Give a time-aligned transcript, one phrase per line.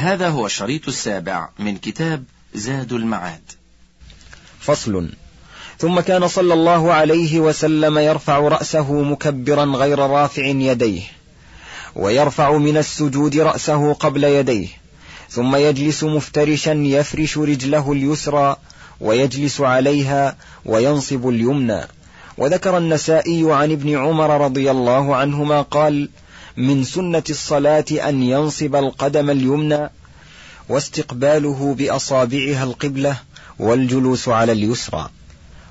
[0.00, 3.42] هذا هو الشريط السابع من كتاب زاد المعاد.
[4.60, 5.08] فصل.
[5.78, 11.02] ثم كان صلى الله عليه وسلم يرفع رأسه مكبرا غير رافع يديه
[11.96, 14.68] ويرفع من السجود رأسه قبل يديه
[15.30, 18.56] ثم يجلس مفترشا يفرش رجله اليسرى
[19.00, 21.80] ويجلس عليها وينصب اليمنى.
[22.38, 26.08] وذكر النسائي عن ابن عمر رضي الله عنهما قال
[26.60, 29.90] من سنة الصلاة أن ينصب القدم اليمنى
[30.68, 33.16] واستقباله بأصابعها القبلة
[33.58, 35.10] والجلوس على اليسرى.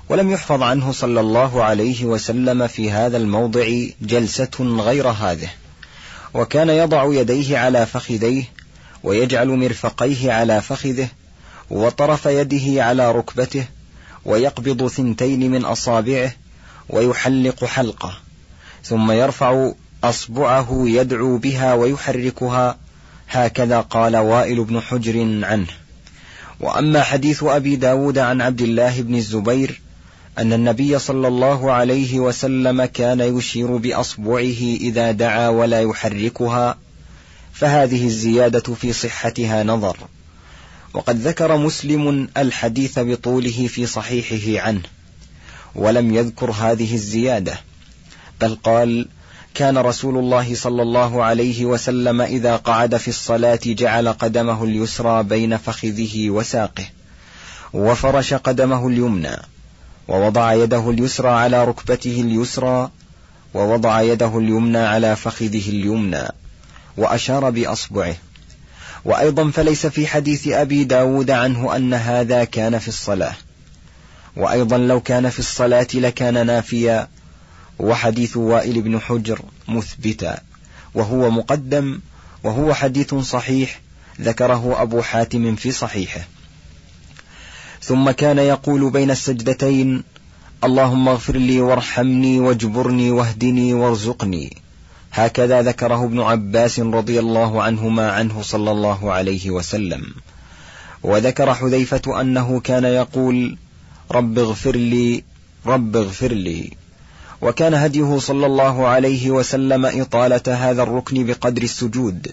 [0.09, 3.67] ولم يحفظ عنه صلى الله عليه وسلم في هذا الموضع
[4.01, 5.49] جلسة غير هذه.
[6.33, 8.43] وكان يضع يديه على فخذيه
[9.03, 11.07] ويجعل مرفقيه على فخذه
[11.69, 13.65] وطرف يده على ركبته
[14.25, 16.31] ويقبض ثنتين من أصابعه
[16.89, 18.13] ويحلق حلقه
[18.83, 19.71] ثم يرفع
[20.03, 22.77] أصبعه يدعو بها ويحركها
[23.29, 25.67] هكذا قال وائل بن حجر عنه.
[26.59, 29.81] وأما حديث أبي داود عن عبد الله بن الزبير
[30.37, 36.77] أن النبي صلى الله عليه وسلم كان يشير بأصبعه إذا دعا ولا يحركها
[37.53, 39.97] فهذه الزيادة في صحتها نظر.
[40.93, 44.81] وقد ذكر مسلم الحديث بطوله في صحيحه عنه
[45.75, 47.59] ولم يذكر هذه الزيادة
[48.41, 49.07] بل قال
[49.53, 55.57] كان رسول الله صلى الله عليه وسلم إذا قعد في الصلاة جعل قدمه اليسرى بين
[55.57, 56.85] فخذه وساقه.
[57.73, 59.37] وفرش قدمه اليمنى.
[60.07, 62.89] ووضع يده اليسرى على ركبته اليسرى.
[63.53, 66.27] ووضع يده اليمنى على فخذه اليمنى.
[66.97, 68.15] وأشار بأصبعه.
[69.05, 73.35] وأيضا فليس في حديث أبي داود عنه أن هذا كان في الصلاة.
[74.35, 77.07] وأيضا لو كان في الصلاة لكان نافيا.
[77.79, 80.39] وحديث وائل بن حجر مثبتا
[80.93, 81.99] وهو مقدم
[82.43, 83.81] وهو حديث صحيح
[84.21, 86.21] ذكره أبو حاتم في صحيحه.
[87.81, 90.03] ثم كان يقول بين السجدتين
[90.63, 94.57] اللهم اغفر لي وارحمني واجبرني واهدني وارزقني.
[95.11, 100.05] هكذا ذكره ابن عباس رضي الله عنهما عنه صلى الله عليه وسلم.
[101.03, 103.57] وذكر حذيفة أنه كان يقول
[104.11, 105.23] رب اغفر لي
[105.65, 106.78] رب اغفر لي.
[107.41, 112.31] وكان هديه صلى الله عليه وسلم إطالة هذا الركن بقدر السجود.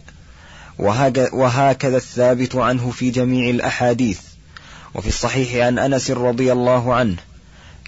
[1.32, 4.20] وهكذا الثابت عنه في جميع الأحاديث.
[4.94, 7.16] وفي الصحيح عن أنس رضي الله عنه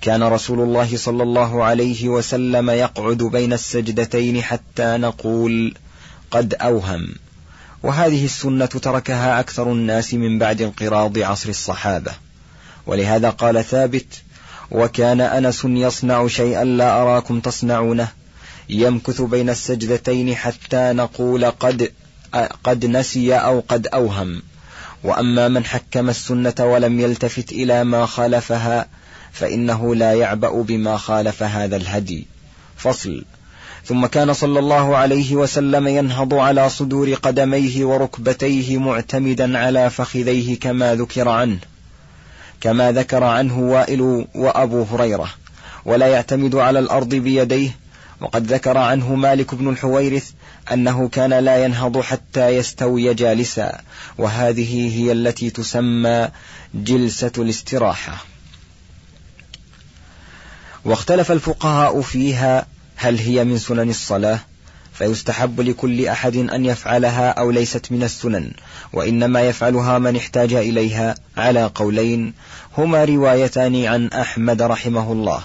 [0.03, 5.75] كان رسول الله صلى الله عليه وسلم يقعد بين السجدتين حتى نقول
[6.31, 7.15] قد أوهم.
[7.83, 12.13] وهذه السنة تركها أكثر الناس من بعد انقراض عصر الصحابة.
[12.87, 14.23] ولهذا قال ثابت
[14.71, 18.09] وكان أنس يصنع شيئا لا أراكم تصنعونه.
[18.69, 21.93] يمكث بين السجدتين حتى نقول قد
[22.65, 24.43] قد نسي أو قد أوهم.
[25.05, 28.87] وأما من حكم السنة ولم يلتفت إلى ما خالفها
[29.33, 32.27] فإنه لا يعبأ بما خالف هذا الهدي.
[32.77, 33.25] فصل.
[33.85, 40.95] ثم كان صلى الله عليه وسلم ينهض على صدور قدميه وركبتيه معتمدا على فخذيه كما
[40.95, 41.59] ذكر عنه.
[42.61, 45.31] كما ذكر عنه وائل وأبو هريرة
[45.85, 47.71] ولا يعتمد على الأرض بيديه.
[48.21, 50.31] وقد ذكر عنه مالك بن الحويرث
[50.73, 53.81] أنه كان لا ينهض حتى يستوي جالسا
[54.19, 56.29] وهذه هي التي تسمى
[56.75, 58.25] جلسة الاستراحة.
[60.85, 64.41] واختلف الفقهاء فيها هل هي من سنن الصلاة؟
[64.99, 68.51] فيستحب لكل أحد أن يفعلها أو ليست من السنن
[68.93, 72.33] وإنما يفعلها من احتاج إليها على قولين
[72.79, 75.43] هما روايتان عن أحمد رحمه الله.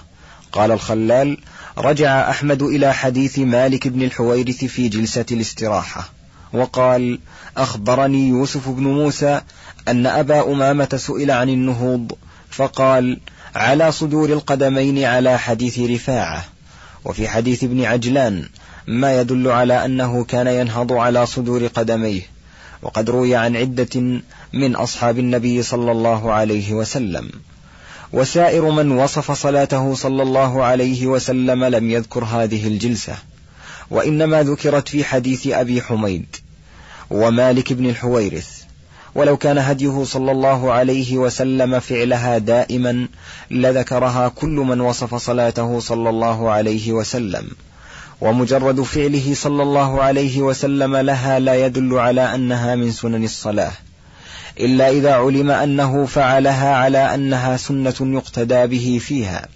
[0.52, 1.38] قال الخلال
[1.78, 6.10] رجع أحمد إلى حديث مالك بن الحويرث في جلسة الاستراحة
[6.54, 7.20] وقال
[7.58, 9.42] أخبرني يوسف بن موسى
[9.88, 12.12] أن أبا أمامة سئل عن النهوض
[12.50, 13.20] فقال
[13.56, 16.46] على صدور القدمين على حديث رفاعة.
[17.06, 18.46] وفي حديث ابن عجلان
[18.88, 22.22] ما يدل على أنه كان ينهض على صدور قدميه.
[22.82, 24.22] وقد روي عن عدة
[24.54, 27.30] من أصحاب النبي صلى الله عليه وسلم.
[28.14, 33.16] وسائر من وصف صلاته صلى الله عليه وسلم لم يذكر هذه الجلسة.
[33.92, 36.36] وإنما ذكرت في حديث أبي حميد
[37.10, 38.62] ومالك بن الحويرث.
[39.16, 43.08] ولو كان هديه صلى الله عليه وسلم فعلها دائما
[43.52, 47.48] لذكرها كل من وصف صلاته صلى الله عليه وسلم.
[48.22, 53.72] ومجرد فعله صلى الله عليه وسلم لها لا يدل على أنها من سنن الصلاة
[54.60, 59.48] إلا إذا علم أنه فعلها على أنها سنة يقتدى به فيها.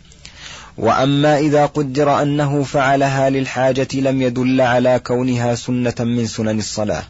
[0.78, 7.04] وأما إذا قدر أنه فعلها للحاجة لم يدل على كونها سنة من سنن الصلاة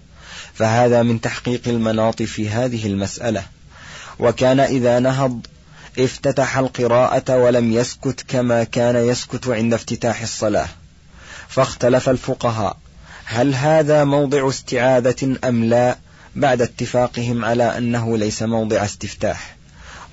[0.54, 3.44] فهذا من تحقيق المناط في هذه المسألة.
[4.20, 5.46] وكان إذا نهض
[6.00, 10.68] افتتح القراءة ولم يسكت كما كان يسكت عند افتتاح الصلاة.
[11.50, 12.78] فاختلف الفقهاء.
[13.26, 15.98] هل هذا موضع استعاذة أم لا
[16.36, 19.56] بعد اتفاقهم على أنه ليس موضع استفتاح؟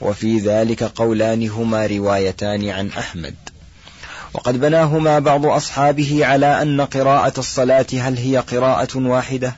[0.01, 3.35] وفي ذلك قولان هما روايتان عن أحمد.
[4.35, 9.57] وقد بناهما بعض أصحابه على أن قراءة الصلاة هل هي قراءة واحدة؟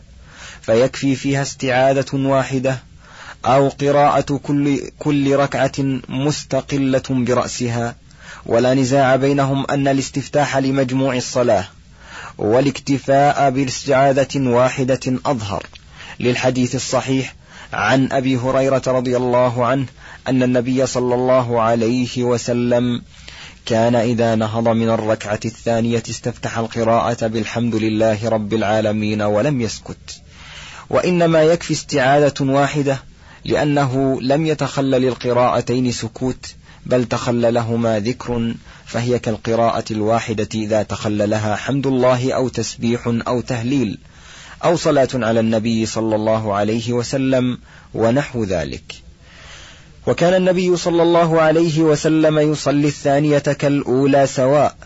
[0.63, 2.79] فيكفي فيها استعاذة واحدة
[3.45, 5.73] أو قراءة كل, كل ركعة
[6.09, 7.95] مستقلة برأسها؟
[8.47, 11.65] ولا نزاع بينهم أن الاستفتاح لمجموع الصلاة
[12.39, 15.67] والاكتفاء باستعاذة واحدة أظهر
[16.21, 17.35] للحديث الصحيح
[17.73, 19.87] عن أبي هريرة رضي الله عنه
[20.29, 23.03] أن النبي صلى الله عليه وسلم
[23.67, 30.23] كان إذا نهض من الركعة الثانية استفتح القراءة بالحمد لله رب العالمين ولم يسكت.
[30.91, 32.99] وإنما يكفي استعاذة واحدة
[33.45, 36.55] لأنه لم يتخلل القراءتين سكوت
[36.87, 38.55] بل تخللهما ذكر
[38.87, 43.99] فهي كالقراءة الواحدة إذا تخللها حمد الله أو تسبيح أو تهليل
[44.65, 47.59] أو صلاة على النبي صلى الله عليه وسلم
[47.95, 48.95] ونحو ذلك.
[50.07, 54.77] وكان النبي صلى الله عليه وسلم يصلي الثانية كالأولى سواء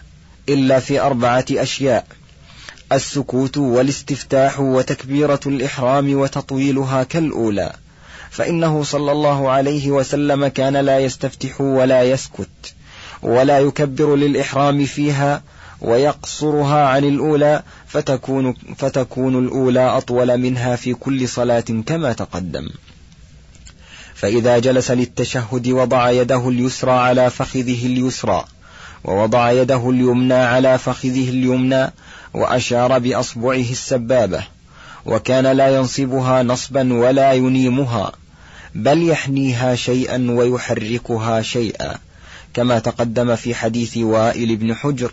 [0.49, 2.06] إلا في أربعة أشياء
[2.93, 7.73] السكوت والاستفتاح وتكبيرة الإحرام وتطويلها كالأولى.
[8.31, 12.75] فإنه صلى الله عليه وسلم كان لا يستفتح ولا يسكت
[13.23, 15.43] ولا يكبر للإحرام فيها
[15.81, 22.69] ويقصرها عن الأولى فتكون, فتكون الأولى أطول منها في كل صلاة كما تقدم.
[24.15, 28.44] فإذا جلس للتشهد وضع يده اليسرى على فخذه اليسرى
[29.05, 31.93] ووضع يده اليمنى على فخذه اليمنى
[32.35, 34.43] وأشار بأصبعه السبابة
[35.06, 38.12] وكان لا ينصبها نصبا ولا ينيمها
[38.75, 41.99] بل يحنيها شيئا ويحركها شيئا
[42.55, 45.13] كما تقدم في حديث وائل بن حجر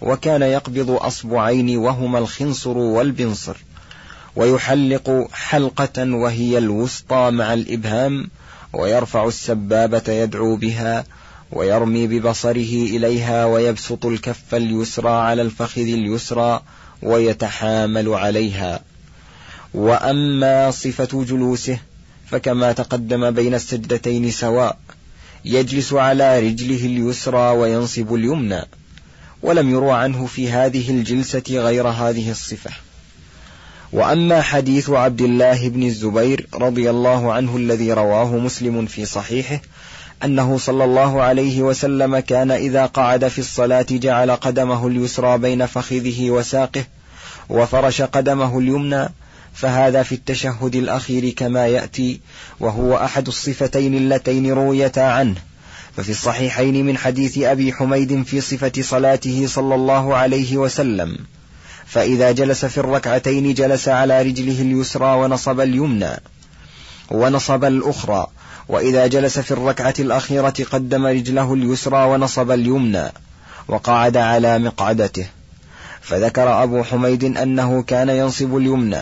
[0.00, 3.56] وكان يقبض أصبعين وهما الخنصر والبنصر
[4.36, 8.28] ويحلق حلقة وهي الوسطى مع الإبهام
[8.72, 11.04] ويرفع السبابة يدعو بها
[11.52, 16.62] ويرمي ببصره إليها ويبسط الكف اليسرى على الفخذ اليسرى
[17.02, 18.80] ويتحامل عليها.
[19.74, 21.78] وأما صفة جلوسه
[22.34, 24.78] فكما تقدم بين السجدتين سواء
[25.44, 28.62] يجلس على رجله اليسرى وينصب اليمنى
[29.42, 32.70] ولم يروى عنه في هذه الجلسة غير هذه الصفة.
[33.92, 39.60] وأما حديث عبد الله بن الزبير رضي الله عنه الذي رواه مسلم في صحيحه
[40.24, 46.30] أنه صلى الله عليه وسلم كان إذا قعد في الصلاة جعل قدمه اليسرى بين فخذه
[46.30, 46.84] وساقه
[47.48, 49.08] وفرش قدمه اليمنى
[49.54, 52.20] فهذا في التشهد الأخير كما يأتي
[52.60, 55.34] وهو أحد الصفتين اللتين رويتا عنه.
[55.96, 61.18] ففي الصحيحين من حديث أبي حميد في صفة صلاته صلى الله عليه وسلم
[61.86, 66.10] فإذا جلس في الركعتين جلس على رجله اليسرى ونصب اليمنى
[67.10, 68.26] ونصب الأخرى
[68.68, 73.12] وإذا جلس في الركعة الأخيرة قدم رجله اليسرى ونصب اليمنى
[73.68, 75.26] وقعد على مقعدته.
[76.00, 79.00] فذكر أبو حميد أنه كان ينصب اليمنى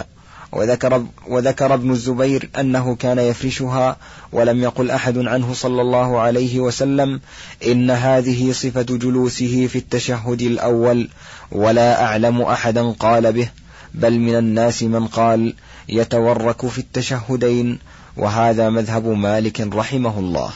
[0.52, 3.96] وذكر, وذكر ابن الزبير أنه كان يفرشها
[4.32, 7.20] ولم يقل أحد عنه صلى الله عليه وسلم
[7.66, 11.08] إن هذه صفة جلوسه في التشهد الأول
[11.52, 13.48] ولا أعلم أحدا قال به
[13.94, 15.54] بل من الناس من قال
[15.88, 17.78] يتورك في التشهدين
[18.16, 20.50] وهذا مذهب مالك رحمه الله.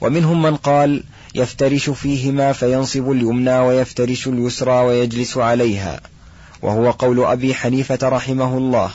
[0.00, 6.00] ومنهم من قال يفترش فيهما فينصب اليمنى ويفترش اليسرى ويجلس عليها
[6.62, 8.90] وهو قول أبي حنيفة رحمه الله.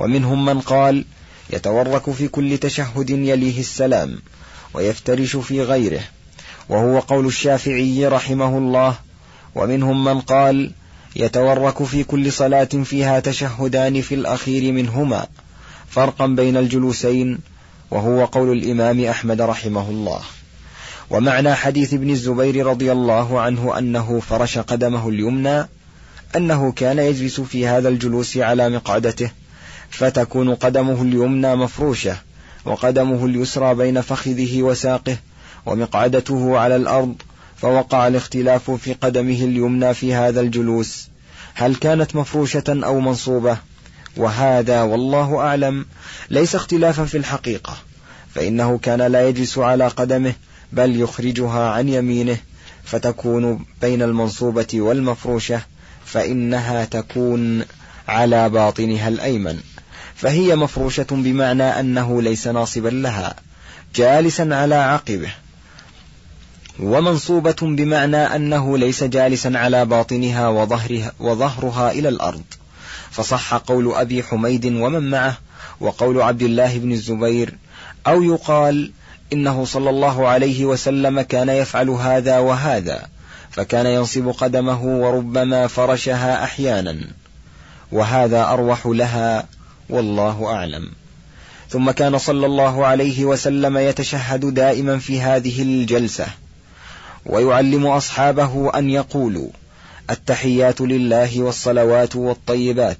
[0.00, 1.04] ومنهم من قال
[1.50, 4.18] يتورك في كل تشهد يليه السلام
[4.74, 6.00] ويفترش في غيره
[6.68, 8.94] وهو قول الشافعي رحمه الله
[9.54, 10.72] ومنهم من قال
[11.16, 15.26] يتورك في كل صلاة فيها تشهدان في الأخير منهما
[15.88, 17.38] فرقا بين الجلوسين
[17.90, 20.20] وهو قول الإمام أحمد رحمه الله.
[21.10, 25.68] ومعنى حديث ابن الزبير رضي الله عنه أنه فرش قدمه اليمنى
[26.36, 29.30] أنه كان يجلس في هذا الجلوس على مقعدته
[29.90, 32.16] فتكون قدمه اليمنى مفروشة
[32.64, 35.16] وقدمه اليسرى بين فخذه وساقه
[35.66, 37.14] ومقعدته على الأرض
[37.56, 41.08] فوقع الاختلاف في قدمه اليمنى في هذا الجلوس.
[41.54, 43.56] هل كانت مفروشة أو منصوبة؟
[44.16, 45.86] وهذا والله أعلم.
[46.30, 47.76] ليس اختلافا في الحقيقة
[48.34, 50.32] فإنه كان لا يجلس على قدمه
[50.72, 52.36] بل يخرجها عن يمينه.
[52.84, 55.62] فتكون بين المنصوبة والمفروشة
[56.04, 57.64] فإنها تكون
[58.10, 59.58] على باطنها الأيمن.
[60.14, 63.34] فهي مفروشة بمعنى أنه ليس ناصبا لها
[63.94, 65.30] جالسا على عقبه.
[66.80, 72.42] ومنصوبة بمعنى أنه ليس جالسا على باطنها وظهرها, وظهرها إلى الأرض.
[73.10, 75.38] فصح قول أبي حميد ومن معه
[75.80, 77.54] وقول عبد الله بن الزبير
[78.06, 78.92] أو يقال
[79.32, 83.08] إنه صلى الله عليه وسلم كان يفعل هذا وهذا
[83.50, 86.98] فكان ينصب قدمه وربما فرشها أحيانا.
[87.92, 89.46] وهذا أروح لها
[89.88, 90.90] والله أعلم.
[91.68, 96.26] ثم كان صلى الله عليه وسلم يتشهد دائما في هذه الجلسة
[97.26, 99.48] ويعلم أصحابه أن يقولوا
[100.10, 102.98] التحيات لله والصلوات والطيبات.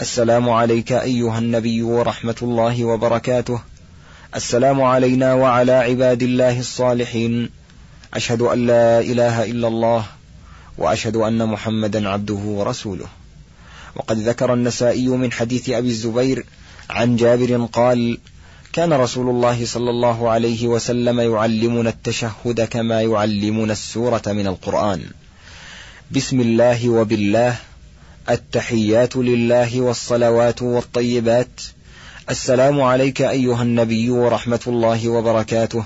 [0.00, 3.60] السلام عليك أيها النبي ورحمة الله وبركاته.
[4.36, 7.50] السلام علينا وعلى عباد الله الصالحين.
[8.14, 10.04] أشهد أن لا إله إلا الله
[10.78, 13.06] وأشهد أن محمدا عبده ورسوله.
[13.96, 16.44] وقد ذكر النسائي من حديث أبي الزبير
[16.90, 18.18] عن جابر قال
[18.72, 25.00] كان رسول الله صلى الله عليه وسلم يعلمنا التشهد كما يعلمنا السورة من القرآن.
[26.10, 27.56] بسم الله وبالله
[28.30, 31.60] التحيات لله والصلوات والطيبات.
[32.30, 35.84] السلام عليك أيها النبي ورحمة الله وبركاته.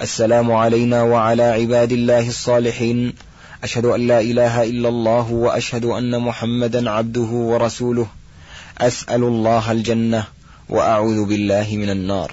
[0.00, 3.12] السلام علينا وعلى عباد الله الصالحين.
[3.62, 8.06] أشهد أن لا إله إلا الله وأشهد أن محمدا عبده ورسوله.
[8.78, 10.24] أسأل الله الجنة
[10.68, 12.32] وأعوذ بالله من النار.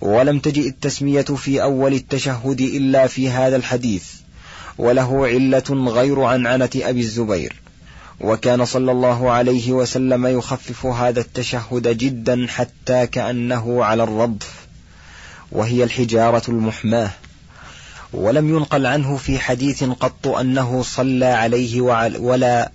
[0.00, 4.04] ولم تجئ التسمية في أول التشهد إلا في هذا الحديث
[4.78, 7.60] وله علة غير عنعنة أبي الزبير.
[8.20, 14.66] وكان صلى الله عليه وسلم يخفف هذا التشهد جدا حتى كأنه على الرضف.
[15.52, 17.10] وهي الحجارة المحماة.
[18.12, 22.72] ولم ينقل عنه في حديث قط أنه صلى عليه ولا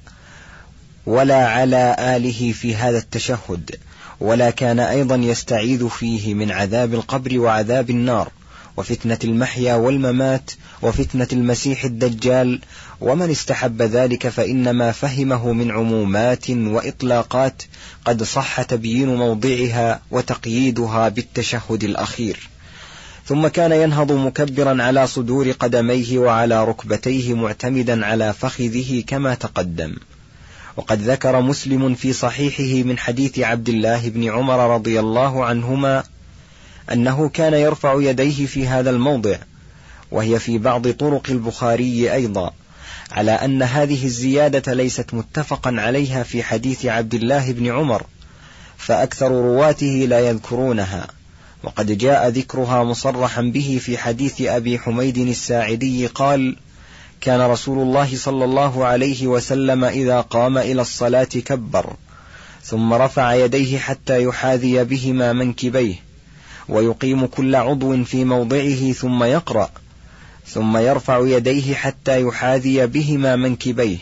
[1.05, 3.75] ولا على آله في هذا التشهد
[4.19, 8.31] ولا كان أيضا يستعيذ فيه من عذاب القبر وعذاب النار
[8.77, 12.61] وفتنة المحيا والممات وفتنة المسيح الدجال
[13.01, 17.63] ومن استحب ذلك فإنما فهمه من عمومات وإطلاقات
[18.05, 22.49] قد صح تبيين موضعها وتقييدها بالتشهد الأخير.
[23.25, 29.95] ثم كان ينهض مكبرا على صدور قدميه وعلى ركبتيه معتمدا على فخذه كما تقدم.
[30.77, 36.03] وقد ذكر مسلم في صحيحه من حديث عبد الله بن عمر رضي الله عنهما
[36.91, 39.35] أنه كان يرفع يديه في هذا الموضع
[40.11, 42.53] وهي في بعض طرق البخاري أيضا
[43.11, 48.03] على أن هذه الزيادة ليست متفقا عليها في حديث عبد الله بن عمر
[48.77, 51.07] فأكثر رواته لا يذكرونها.
[51.63, 56.55] وقد جاء ذكرها مصرحا به في حديث أبي حميد الساعدي قال
[57.21, 61.93] كان رسول الله صلى الله عليه وسلم إذا قام إلى الصلاة كبر
[62.63, 65.95] ثم رفع يديه حتى يحاذي بهما منكبيه
[66.69, 69.69] ويقيم كل عضو في موضعه ثم يقرأ
[70.47, 73.97] ثم يرفع يديه حتى يحاذي بهما منكبيه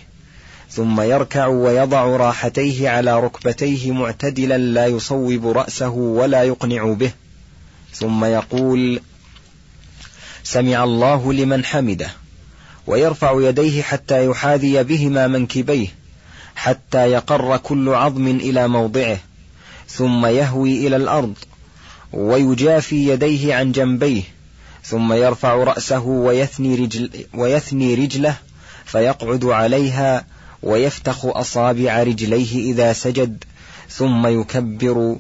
[0.70, 7.12] ثم يركع ويضع راحتيه على ركبتيه معتدلا لا يصوب رأسه ولا يقنع به.
[7.94, 9.02] ثم يقول
[10.44, 12.12] سمع الله لمن حمده
[12.88, 15.88] ويرفع يديه حتى يحاذي بهما منكبيه
[16.56, 19.18] حتى يقر كل عظم إلى موضعه
[19.90, 21.34] ثم يهوي إلى الأرض
[22.14, 24.24] ويجافي يديه عن جنبيه
[24.84, 28.36] ثم يرفع رأسه ويثني, رجل ويثني رجله
[28.86, 30.26] فيقعد عليها
[30.64, 33.44] ويفتخ أصابع رجليه إذا سجد
[33.90, 35.18] ثم يكبر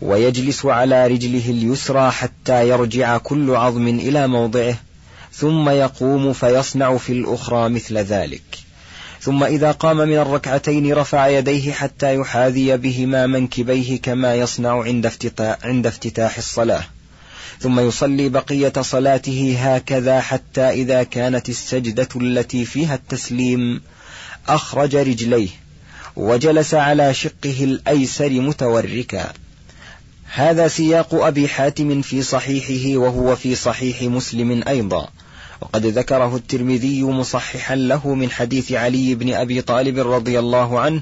[0.00, 4.76] ويجلس على رجله اليسرى حتى يرجع كل عظم إلى موضعه
[5.32, 8.42] ثم يقوم فيصنع في الأخرى مثل ذلك.
[9.20, 14.82] ثم إذا قام من الركعتين رفع يديه حتى يحاذي بهما منكبيه كما يصنع
[15.64, 16.84] عند افتتاح, الصلاة.
[17.60, 23.80] ثم يصلي بقية صلاته هكذا حتى إذا كانت السجدة التي فيها التسليم
[24.48, 25.48] أخرج رجليه
[26.16, 29.32] وجلس على شقه الأيسر متوركا.
[30.36, 35.08] هذا سياق أبي حاتم في صحيحه وهو في صحيح مسلم أيضا.
[35.60, 41.00] وقد ذكره الترمذي مصححا له من حديث علي بن أبي طالب رضي الله عنه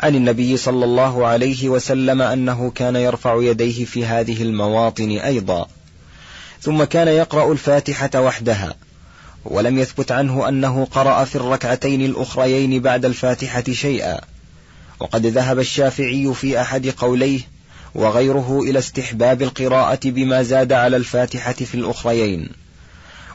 [0.00, 5.66] عن النبي صلى الله عليه وسلم أنه كان يرفع يديه في هذه المواطن أيضا.
[6.60, 8.74] ثم كان يقرأ الفاتحة وحدها.
[9.44, 14.20] ولم يثبت عنه أنه قرأ في الركعتين الأخريين بعد الفاتحة شيئا.
[15.00, 17.57] وقد ذهب الشافعي في أحد قوليه
[17.94, 22.48] وغيره إلى استحباب القراءة بما زاد على الفاتحة في الأخريين.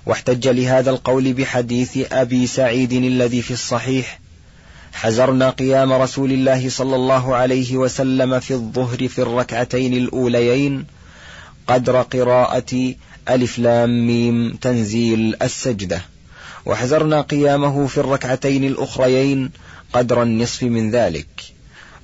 [0.06, 4.20] واحتج لهذا القول بحديث أبي سعيد الذي في الصحيح
[4.94, 10.86] حزرنا قيام رسول الله صلى الله عليه وسلم في الظهر في الركعتين الأوليين
[11.68, 12.94] قدر قراءة
[13.30, 16.02] ألف لام ميم تنزيل السجدة.
[16.66, 19.52] وحزرنا قيامه في الركعتين الأخريين
[19.94, 21.53] قدر النصف من ذلك.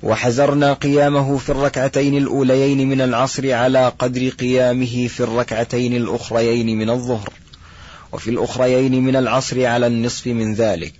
[0.02, 7.28] وحزرنا قيامه في الركعتين الأوليين من العصر على قدر قيامه في الركعتين الأخريين من الظهر
[8.12, 10.94] وفي الأخريين من العصر على النصف من ذلك.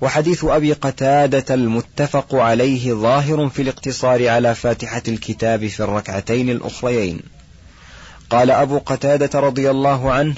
[0.00, 7.20] وحديث أبي قتادة المتفق عليه ظاهر في الاقتصار على فاتحة الكتاب في الركعتين الأخريين.
[8.30, 10.34] قال أبو قتادة رضي الله عنه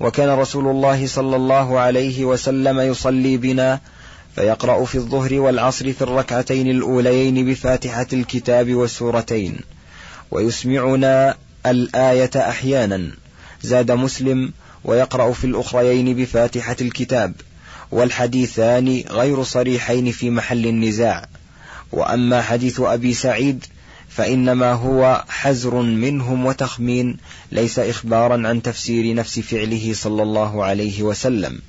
[0.00, 3.80] وكان رسول الله صلى الله عليه وسلم يصلي بنا
[4.38, 9.56] فيقرأ في الظهر والعصر في الركعتين الأوليين بفاتحة الكتاب والسورتين.
[10.30, 13.10] ويسمعنا الآية أحيانا.
[13.62, 14.52] زاد مسلم
[14.84, 17.34] ويقرأ في الأخريين بفاتحة الكتاب.
[17.90, 21.28] والحديثان غير صريحين في محل النزاع.
[21.92, 23.64] وأما حديث أبي سعيد
[24.08, 27.16] فإنما هو حزر منهم وتخمين
[27.52, 31.60] ليس إخبارا عن تفسير نفس فعله صلى الله عليه وسلم.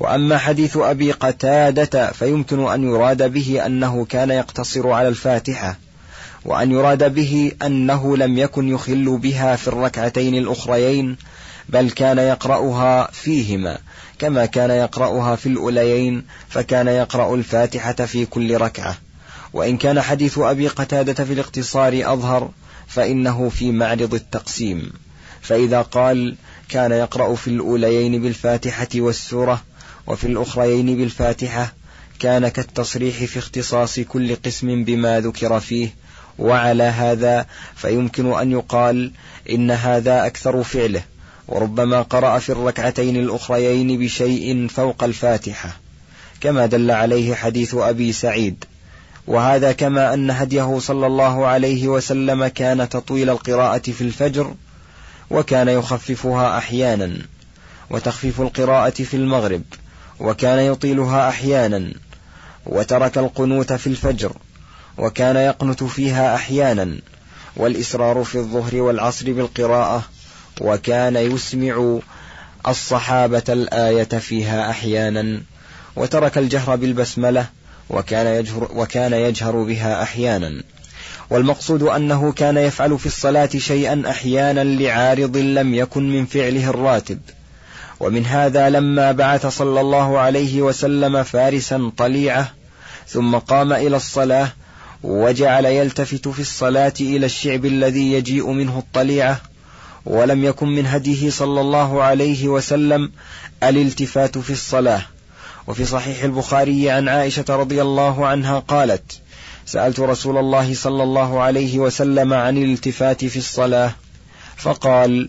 [0.00, 5.78] وأما حديث أبي قتادة فيمكن أن يراد به أنه كان يقتصر على الفاتحة
[6.44, 11.16] وأن يراد به أنه لم يكن يخل بها في الركعتين الأخريين
[11.68, 13.78] بل كان يقرأها فيهما
[14.18, 18.96] كما كان يقرأها في الأوليين فكان يقرأ الفاتحة في كل ركعة.
[19.52, 22.50] وإن كان حديث أبي قتادة في الاقتصار أظهر
[22.86, 24.92] فإنه في معرض التقسيم.
[25.40, 26.36] فإذا قال
[26.68, 29.62] كان يقرأ في الأوليين بالفاتحة والسورة
[30.06, 31.74] وفي الأخريين بالفاتحة
[32.18, 35.94] كان كالتصريح في اختصاص كل قسم بما ذكر فيه
[36.38, 39.12] وعلى هذا فيمكن أن يقال
[39.50, 41.02] إن هذا أكثر فعله
[41.48, 45.76] وربما قرأ في الركعتين الأخريين بشيء فوق الفاتحة
[46.40, 48.64] كما دل عليه حديث أبي سعيد.
[49.26, 54.54] وهذا كما أن هديه صلى الله عليه وسلم كان تطويل القراءة في الفجر
[55.30, 57.18] وكان يخففها أحيانا
[57.90, 59.62] وتخفيف القراءة في المغرب.
[60.20, 61.92] وكان يطيلها أحيانا
[62.66, 64.32] وترك القنوت في الفجر
[64.98, 66.96] وكان يقنت فيها أحيانا
[67.56, 70.02] والإسرار في الظهر والعصر بالقراءة
[70.60, 71.98] وكان يسمع
[72.68, 75.40] الصحابة الآية فيها أحيانا
[75.96, 77.46] وترك الجهر بالبسملة
[77.90, 80.62] وكان يجهر, وكان يجهر بها أحيانا.
[81.30, 87.18] والمقصود أنه كان يفعل في الصلاة شيئا أحيانا لعارض لم يكن من فعله الراتب.
[88.00, 92.52] ومن هذا لما بعث صلى الله عليه وسلم فارسا طليعة
[93.08, 94.48] ثم قام إلى الصلاة
[95.02, 99.40] وجعل يلتفت في الصلاة إلى الشعب الذي يجيء منه الطليعة
[100.06, 103.12] ولم يكن من هديه صلى الله عليه وسلم
[103.62, 105.02] الالتفات في الصلاة.
[105.66, 109.20] وفي صحيح البخاري عن عائشة رضي الله عنها قالت
[109.66, 113.92] سألت رسول الله صلى الله عليه وسلم عن الالتفات في الصلاة
[114.56, 115.28] فقال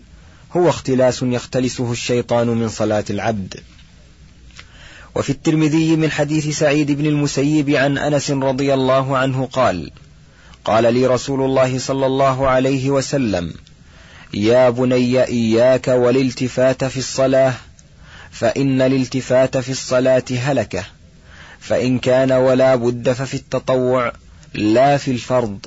[0.56, 3.60] هو اختلاس يختلسه الشيطان من صلاة العبد.
[5.14, 9.90] وفي الترمذي من حديث سعيد بن المسيب عن أنس رضي الله عنه قال
[10.64, 13.54] قال لي رسول الله صلى الله عليه وسلم
[14.34, 17.54] يا بني إياك والالتفات في الصلاة
[18.30, 20.84] فإن الالتفات في الصلاة هلكة
[21.60, 24.12] فإن كان ولا بد ففي التطوع
[24.54, 25.66] لا في الفرض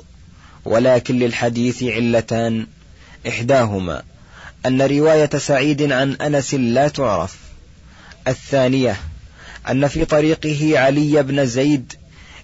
[0.64, 2.66] ولكن للحديث علتان
[3.28, 4.02] إحداهما.
[4.66, 7.36] أن رواية سعيد عن أنس لا تعرف.
[8.28, 8.96] الثانية
[9.70, 11.92] أن في طريقه علي بن زيد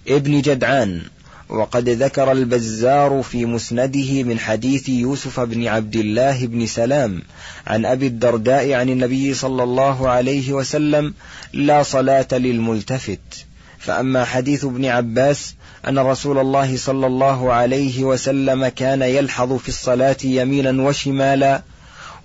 [0.07, 1.01] ابن جدعان
[1.49, 7.21] وقد ذكر البزار في مسنده من حديث يوسف بن عبد الله بن سلام
[7.67, 11.13] عن أبي الدرداء عن النبي صلى الله عليه وسلم
[11.53, 13.45] لا صلاة للملتفت.
[13.79, 15.55] فأما حديث ابن عباس
[15.87, 21.61] أن رسول الله صلى الله عليه وسلم كان يلحظ في الصلاة يمينا وشمالا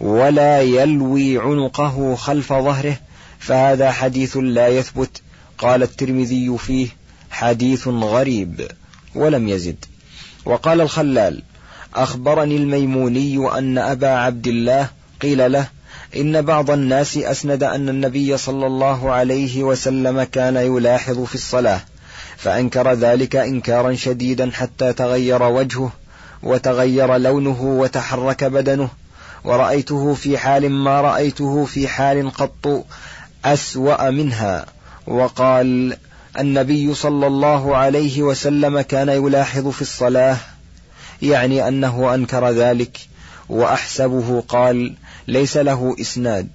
[0.01, 2.97] ولا يلوي عنقه خلف ظهره
[3.39, 5.23] فهذا حديث لا يثبت.
[5.59, 6.89] قال الترمذي فيه
[7.31, 8.69] حديث غريب
[9.15, 9.85] ولم يزد.
[10.45, 11.43] وقال الخلال
[11.95, 14.89] أخبرني الميموني أن أبا عبد الله
[15.23, 15.69] قيل له
[16.17, 21.81] إن بعض الناس أسند أن النبي صلى الله عليه وسلم كان يلاحظ في الصلاة
[22.37, 25.93] فأنكر ذلك إنكارا شديدا حتى تغير وجهه
[26.43, 28.89] وتغير لونه وتحرك بدنه
[29.49, 32.85] ورأيته في حال ما رأيته في حال قط
[33.45, 34.67] أسوأ منها.
[35.07, 35.97] وقال
[36.39, 40.37] النبي صلى الله عليه وسلم كان يلاحظ في الصلاة
[41.23, 42.99] يعني أنه أنكر ذلك
[43.49, 44.95] وأحسبه قال
[45.29, 46.49] ليس له إسناد.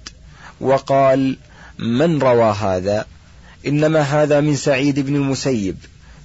[0.60, 1.36] وقال
[1.78, 3.06] من روى هذا؟
[3.66, 5.76] إنما هذا من سعيد بن المسيب.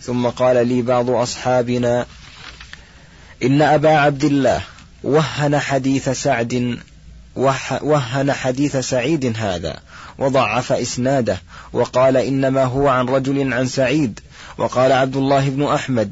[0.01, 2.05] ثم قال لي بعض أصحابنا
[3.43, 4.61] إن أبا عبد الله
[5.03, 6.77] وهن حديث سعد
[7.81, 9.79] وهن حديث سعيد هذا
[10.17, 11.41] وضعف إسناده
[11.73, 14.19] وقال إنما هو عن رجل عن سعيد
[14.57, 16.11] وقال عبد الله بن أحمد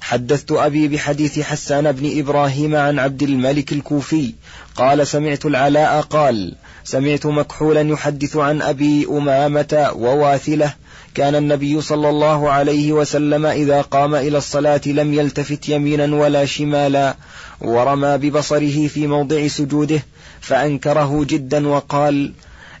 [0.00, 4.34] حدثت أبي بحديث حسان بن إبراهيم عن عبد الملك الكوفي
[4.76, 10.74] قال سمعت العلاء قال سمعت مكحولا يحدث عن أبي أمامة وواثلة
[11.14, 17.16] كان النبي صلى الله عليه وسلم إذا قام إلى الصلاة لم يلتفت يمينا ولا شمالا
[17.60, 20.02] ورمى ببصره في موضع سجوده
[20.40, 22.32] فأنكره جدا وقال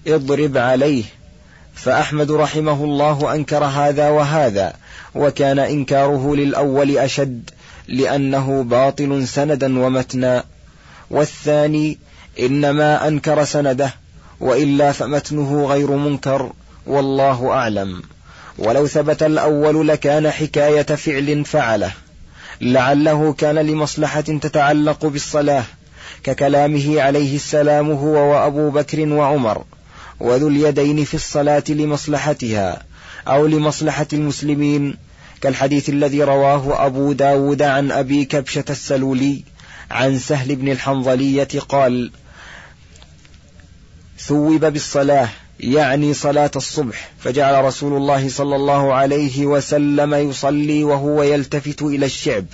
[0.06, 1.04] اضرب عليه.
[1.74, 4.74] فأحمد رحمه الله أنكر هذا وهذا
[5.14, 7.50] وكان إنكاره للأول أشد
[7.88, 10.44] لأنه باطل سندا ومتنا.
[11.10, 11.98] والثاني
[12.40, 13.94] إنما أنكر سنده
[14.40, 16.52] وإلا فمتنه غير منكر
[16.86, 18.02] والله أعلم.
[18.60, 21.92] ولو ثبت الأول لكان حكاية فعل فعله.
[22.60, 25.64] لعله كان لمصلحة تتعلق بالصلاة
[26.22, 29.64] ككلامه عليه السلام هو وأبو بكر وعمر
[30.20, 32.82] وذو اليدين في الصلاة لمصلحتها
[33.28, 34.96] أو لمصلحة المسلمين
[35.40, 39.42] كالحديث الذي رواه أبو داود عن أبي كبشة السلولي
[39.90, 42.10] عن سهل بن الحنظلية قال
[44.18, 45.28] ثوب بالصلاة
[45.62, 52.44] يعني صلاة الصبح فجعل رسول الله صلى الله عليه وسلم يصلي وهو يلتفت إلى الشعب.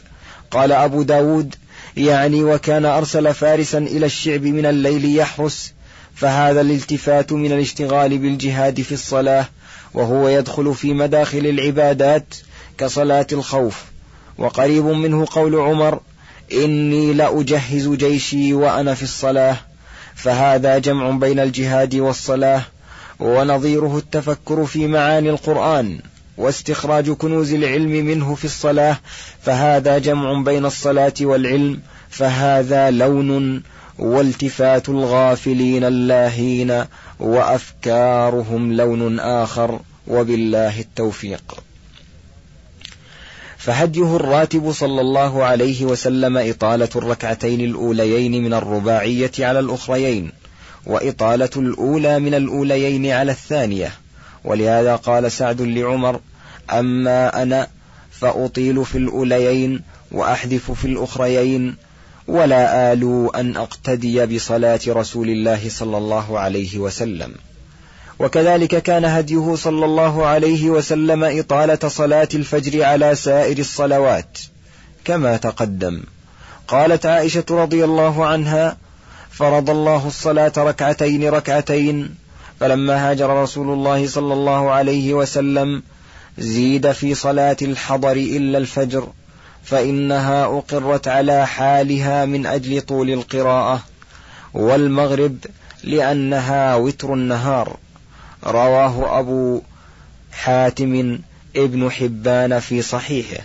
[0.51, 1.55] قال أبو داود
[1.97, 5.73] يعني وكان أرسل فارسا إلى الشعب من الليل يحرس
[6.14, 9.47] فهذا الالتفات من الاشتغال بالجهاد في الصلاة
[9.95, 12.35] وهو يدخل في مداخل العبادات
[12.79, 13.85] كصلاة الخوف.
[14.38, 16.01] وقريب منه قول عمر
[16.53, 19.57] إني لأجهز جيشي وأنا في الصلاة
[20.14, 22.62] فهذا جمع بين الجهاد والصلاة
[23.20, 25.98] ونظيره التفكر في معاني القرآن
[26.37, 28.98] واستخراج كنوز العلم منه في الصلاة
[29.42, 33.62] فهذا جمع بين الصلاة والعلم فهذا لون
[33.98, 36.85] والتفات الغافلين اللاهين
[37.20, 41.55] وأفكارهم لون آخر وبالله التوفيق.
[43.57, 50.33] فهديه الراتب صلى الله عليه وسلم إطالة الركعتين الأوليين من الرباعية على الأخريين.
[50.87, 53.92] وإطالة الأولى من الأوليين على الثانية.
[54.44, 56.20] ولهذا قال سعد لعمر
[56.70, 57.68] أما أنا
[58.11, 61.77] فأطيل في الأوليين وأحذف في الأخريين
[62.29, 67.35] ولا آل أن أقتدي بصلاة رسول الله صلى الله عليه وسلم.
[68.18, 74.38] وكذلك كان هديه صلى الله عليه وسلم إطالة صلاة الفجر على سائر الصلوات
[75.05, 76.03] كما تقدم.
[76.68, 78.77] قالت عائشة رضي الله عنها
[79.37, 82.14] فرض الله الصلاة ركعتين ركعتين
[82.61, 85.83] فلما هاجر رسول الله صلى الله عليه وسلم
[86.38, 89.09] زيد في صلاة الحضر إلا الفجر
[89.64, 93.83] فإنها أقرت على حالها من أجل طول القراءة
[94.55, 95.37] والمغرب
[95.85, 97.77] لأنها وتر النهار.
[98.44, 99.62] رواه أبو
[100.33, 101.18] حاتم
[101.57, 103.44] ابن حبان في صحيحه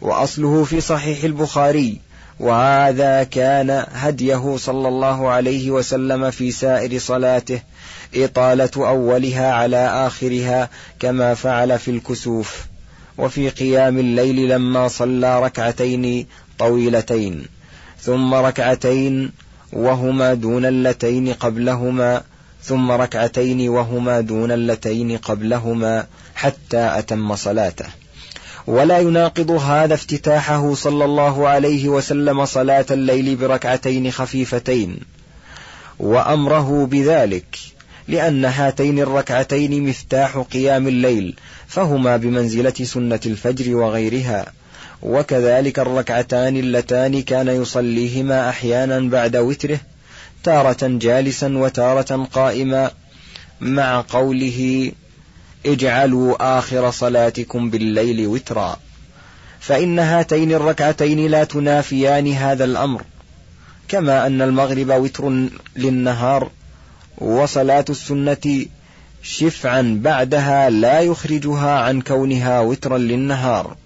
[0.00, 2.00] وأصله في صحيح البخاري.
[2.40, 7.60] وهذا كان هديه صلى الله عليه وسلم في سائر صلاته
[8.14, 10.68] إطالة أولها على آخرها
[11.00, 12.66] كما فعل في الكسوف
[13.18, 16.26] وفي قيام الليل لما صلى ركعتين
[16.58, 17.46] طويلتين
[18.00, 19.32] ثم ركعتين
[19.72, 22.22] وهما دون اللتين قبلهما
[22.62, 28.01] ثم ركعتين وهما دون اللتين قبلهما حتى أتم صلاته.
[28.66, 34.96] ولا يناقض هذا افتتاحه صلى الله عليه وسلم صلاة الليل بركعتين خفيفتين.
[35.98, 37.58] وأمره بذلك
[38.08, 41.34] لأن هاتين الركعتين مفتاح قيام الليل
[41.66, 44.52] فهما بمنزلة سنة الفجر وغيرها.
[45.02, 49.80] وكذلك الركعتان اللتان كان يصليهما أحيانا بعد وتره
[50.44, 52.90] تارة جالسا وتارة قائما
[53.60, 54.92] مع قوله
[55.66, 58.76] اجعلوا آخر صلاتكم بالليل وترا.
[59.60, 63.02] فإن هاتين الركعتين لا تنافيان هذا الأمر.
[63.88, 66.50] كما أن المغرب وتر للنهار
[67.18, 68.66] وصلاة السنة
[69.22, 73.76] شفعا بعدها لا يخرجها عن كونها وترا للنهار.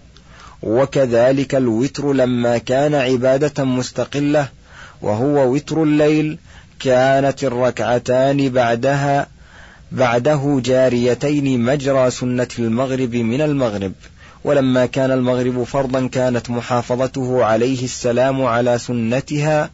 [0.62, 4.48] وكذلك الوتر لما كان عبادة مستقلة
[5.02, 6.38] وهو وتر الليل
[6.80, 9.26] كانت الركعتان بعدها
[9.92, 13.92] بعده جاريتين مجرى سنة المغرب من المغرب.
[14.44, 19.70] ولما كان المغرب فرضا كانت محافظته عليه السلام على سنتها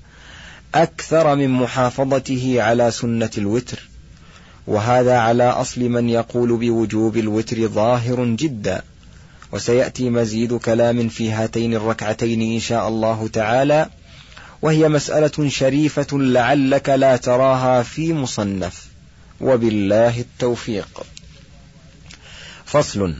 [0.74, 3.88] أكثر من محافظته على سنة الوتر.
[4.66, 8.82] وهذا على أصل من يقول بوجوب الوتر ظاهر جدا.
[9.52, 13.86] وسيأتي مزيد كلام في هاتين الركعتين إن شاء الله تعالى.
[14.62, 18.91] وهي مسألة شريفة لعلك لا تراها في مصنف.
[19.42, 21.02] وبالله التوفيق.
[22.64, 23.14] فصل.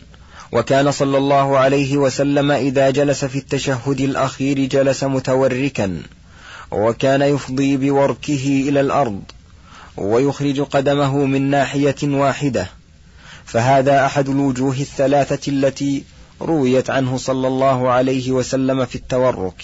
[0.52, 6.02] وكان صلى الله عليه وسلم إذا جلس في التشهد الأخير جلس متوركا
[6.70, 9.22] وكان يفضي بوركه إلى الأرض
[9.96, 12.66] ويخرج قدمه من ناحية واحدة.
[13.44, 16.04] فهذا أحد الوجوه الثلاثة التي
[16.40, 19.62] رويت عنه صلى الله عليه وسلم في التورك.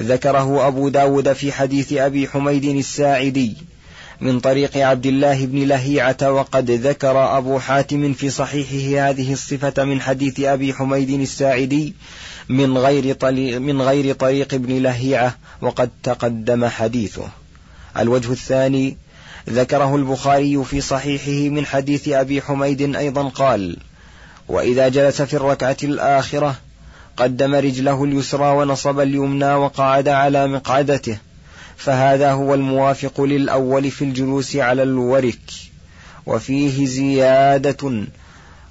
[0.00, 3.56] ذكره أبو داود في حديث أبي حميد الساعدي.
[4.20, 10.00] من طريق عبد الله بن لهيعة وقد ذكر أبو حاتم في صحيحه هذه الصفة من
[10.00, 11.94] حديث أبي حميد الساعدي
[12.48, 13.16] من غير
[13.60, 17.28] من غير طريق ابن لهيعة وقد تقدم حديثه.
[17.98, 18.96] الوجه الثاني
[19.50, 23.76] ذكره البخاري في صحيحه من حديث أبي حميد أيضا قال
[24.48, 26.56] وإذا جلس في الركعة الآخرة
[27.16, 31.18] قدم رجله اليسرى ونصب اليمنى وقعد على مقعدته
[31.80, 35.40] فهذا هو الموافق للأول في الجلوس على الورك.
[36.26, 38.04] وفيه زيادة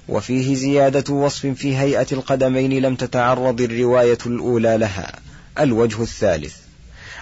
[0.08, 5.12] وفيه زيادة وصف في هيئة القدمين لم تتعرض الرواية الأولى لها.
[5.58, 6.56] الوجه الثالث.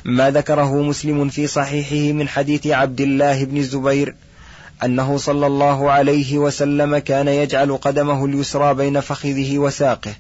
[0.05, 4.15] ما ذكره مسلم في صحيحه من حديث عبد الله بن الزبير
[4.85, 10.13] أنه صلى الله عليه وسلم كان يجعل قدمه اليسرى بين فخذه وساقه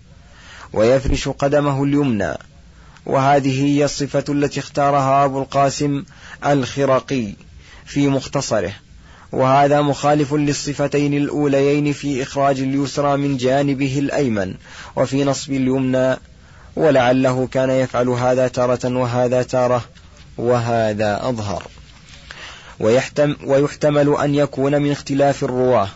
[0.72, 2.34] ويفرش قدمه اليمنى
[3.08, 6.04] وهذه هي الصفة التي اختارها أبو القاسم
[6.46, 7.32] الخرقي
[7.86, 8.72] في مختصره.
[9.32, 14.54] وهذا مخالف للصفتين الأوليين في إخراج اليسرى من جانبه الأيمن
[14.96, 16.16] وفي نصب اليمنى
[16.76, 19.84] ولعله كان يفعل هذا تارة وهذا تارة
[20.38, 21.62] وهذا أظهر.
[22.80, 25.88] ويحتم ويحتمل أن يكون من اختلاف الرواة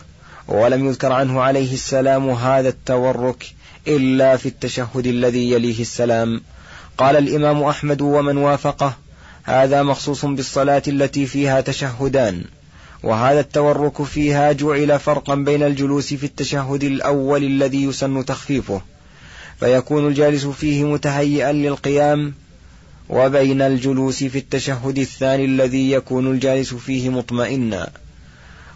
[0.47, 3.53] ولم يذكر عنه عليه السلام هذا التورك
[3.87, 6.41] إلا في التشهد الذي يليه السلام
[6.97, 8.97] قال الإمام أحمد ومن وافقه
[9.43, 12.43] هذا مخصوص بالصلاة التي فيها تشهدان
[13.03, 18.81] وهذا التورك فيها جعل فرقا بين الجلوس في التشهد الأول الذي يسن تخفيفه
[19.59, 22.33] فيكون الجالس فيه متهيئا للقيام
[23.09, 27.89] وبين الجلوس في التشهد الثاني الذي يكون الجالس فيه مطمئنا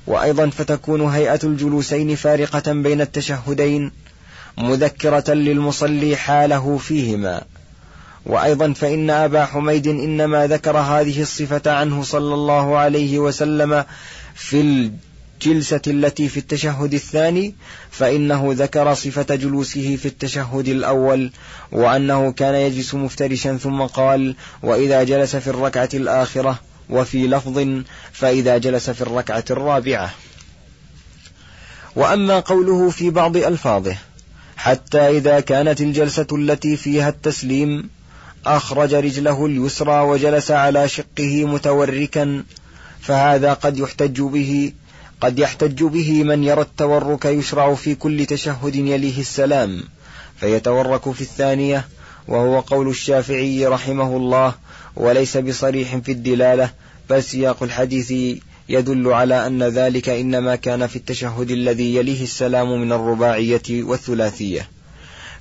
[0.07, 3.91] وأيضا فتكون هيئة الجلوسين فارقة بين التشهدين
[4.57, 7.41] مذكرة للمصلي حاله فيهما.
[8.27, 13.85] وأيضا فإن أبا حميد إنما ذكر هذه الصفة عنه صلى الله عليه وسلم
[14.35, 14.89] في
[15.41, 17.55] الجلسة التي في التشهد الثاني
[17.91, 21.31] فإنه ذكر صفة جلوسه في التشهد الأول
[21.71, 26.59] وأنه كان يجلس مفترشا ثم قال وإذا جلس في الركعة الآخرة
[26.89, 30.13] وفي لفظ فإذا جلس في الركعة الرابعة
[31.95, 33.95] وأما قوله في بعض ألفاظه
[34.57, 37.89] حتى إذا كانت الجلسة التي فيها التسليم
[38.45, 42.43] أخرج رجله اليسرى وجلس على شقه متوركا
[43.01, 44.71] فهذا قد يحتج به
[45.21, 49.83] قد يحتج به من يرى التورك يشرع في كل تشهد يليه السلام.
[50.39, 51.87] فيتورك في الثانية
[52.27, 54.53] وهو قول الشافعي رحمه الله
[54.95, 56.69] وليس بصريح في الدلالة
[57.09, 62.91] بل سياق الحديث يدل على أن ذلك إنما كان في التشهد الذي يليه السلام من
[62.91, 64.76] الرباعية والثلاثية.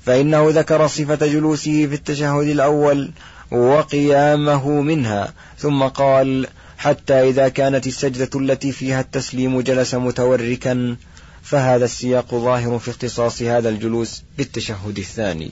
[0.07, 3.11] فإنه ذكر صفة جلوسه في التشهد الأول
[3.51, 10.95] وقيامه منها ثم قال حتى إذا كانت السجدة التي فيها التسليم جلس متوركا
[11.43, 15.51] فهذا السياق ظاهر في اختصاص هذا الجلوس بالتشهد الثاني.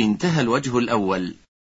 [0.00, 1.34] انتهى الوجه الأول.